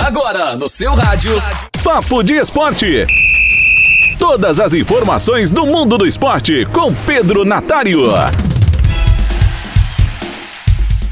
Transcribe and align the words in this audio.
Agora 0.00 0.56
no 0.56 0.66
seu 0.66 0.94
rádio. 0.94 1.30
Papo 1.84 2.22
de 2.22 2.32
Esporte. 2.32 3.06
Todas 4.18 4.58
as 4.58 4.72
informações 4.72 5.50
do 5.50 5.66
mundo 5.66 5.98
do 5.98 6.06
esporte 6.06 6.66
com 6.72 6.94
Pedro 6.94 7.44
Natário. 7.44 8.04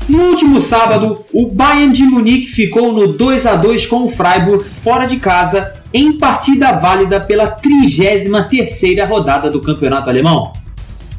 No 0.08 0.30
último 0.30 0.58
sábado, 0.58 1.22
o 1.34 1.48
Bayern 1.48 1.92
de 1.92 2.04
Munique 2.04 2.46
ficou 2.46 2.90
no 2.94 3.08
2 3.08 3.46
a 3.46 3.56
2 3.56 3.84
com 3.86 4.04
o 4.04 4.08
Freiburg 4.08 4.64
fora 4.64 5.04
de 5.04 5.18
casa 5.18 5.74
em 5.92 6.16
partida 6.16 6.72
válida 6.72 7.20
pela 7.20 7.46
33ª 7.60 9.06
rodada 9.06 9.50
do 9.50 9.60
Campeonato 9.60 10.08
Alemão. 10.08 10.54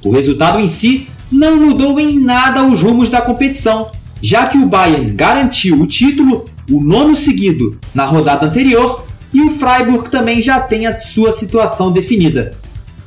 O 0.03 0.11
resultado 0.11 0.59
em 0.59 0.67
si 0.67 1.07
não 1.31 1.55
mudou 1.57 1.99
em 1.99 2.19
nada 2.19 2.63
os 2.63 2.81
rumos 2.81 3.11
da 3.11 3.21
competição, 3.21 3.91
já 4.21 4.47
que 4.47 4.57
o 4.57 4.65
Bayern 4.65 5.11
garantiu 5.11 5.79
o 5.79 5.87
título, 5.87 6.49
o 6.69 6.81
nono 6.81 7.15
seguido, 7.15 7.79
na 7.93 8.05
rodada 8.05 8.45
anterior, 8.45 9.05
e 9.33 9.41
o 9.41 9.49
Freiburg 9.49 10.09
também 10.09 10.41
já 10.41 10.59
tem 10.59 10.87
a 10.87 10.99
sua 10.99 11.31
situação 11.31 11.91
definida. 11.91 12.51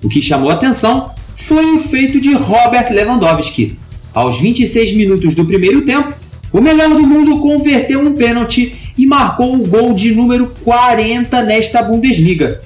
O 0.02 0.08
que 0.08 0.22
chamou 0.22 0.50
atenção 0.50 1.10
foi 1.34 1.64
o 1.72 1.78
feito 1.78 2.20
de 2.20 2.34
Robert 2.34 2.92
Lewandowski, 2.92 3.78
aos 4.14 4.38
26 4.38 4.94
minutos 4.94 5.34
do 5.34 5.44
primeiro 5.44 5.82
tempo, 5.82 6.12
o 6.52 6.60
melhor 6.60 6.90
do 6.90 7.06
mundo 7.06 7.40
converteu 7.40 8.00
um 8.00 8.12
pênalti 8.12 8.76
e 8.96 9.06
marcou 9.06 9.54
o 9.54 9.66
gol 9.66 9.94
de 9.94 10.14
número 10.14 10.52
40 10.62 11.42
nesta 11.42 11.82
Bundesliga. 11.82 12.60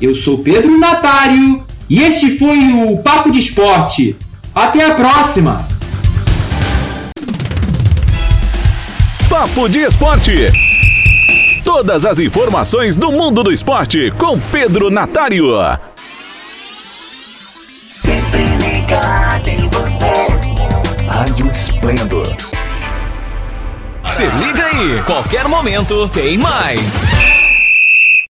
Eu 0.02 0.14
sou 0.14 0.39
Pedro 0.39 0.78
Natário 0.78 1.66
e 1.89 2.00
este 2.00 2.38
foi 2.38 2.73
o 2.73 2.98
Papo 2.98 3.31
de 3.31 3.39
Esporte. 3.39 4.16
Até 4.53 4.86
a 4.86 4.95
próxima! 4.95 5.67
Papo 9.30 9.67
de 9.67 9.80
Esporte. 9.80 10.52
Todas 11.64 12.05
as 12.05 12.20
informações 12.20 12.95
do 12.95 13.11
mundo 13.11 13.44
do 13.44 13.52
esporte 13.52 14.11
com 14.17 14.39
Pedro 14.39 14.89
Natário. 14.89 15.45
Se 24.15 24.23
liga 24.23 24.64
aí, 24.64 25.03
qualquer 25.05 25.45
momento 25.49 26.08
tem 26.08 26.37
mais. 26.37 27.45